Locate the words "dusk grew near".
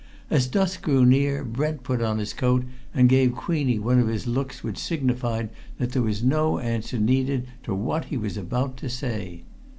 0.47-1.43